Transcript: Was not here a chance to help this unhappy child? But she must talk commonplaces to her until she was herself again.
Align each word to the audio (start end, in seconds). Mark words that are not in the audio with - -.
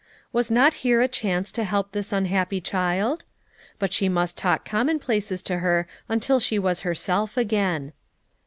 Was 0.33 0.49
not 0.49 0.73
here 0.81 0.99
a 1.03 1.07
chance 1.07 1.51
to 1.51 1.63
help 1.63 1.91
this 1.91 2.11
unhappy 2.11 2.59
child? 2.59 3.23
But 3.77 3.93
she 3.93 4.09
must 4.09 4.35
talk 4.35 4.65
commonplaces 4.65 5.43
to 5.43 5.59
her 5.59 5.87
until 6.09 6.39
she 6.39 6.57
was 6.57 6.81
herself 6.81 7.37
again. 7.37 7.93